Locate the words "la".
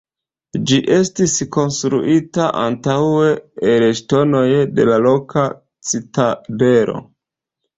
4.91-4.99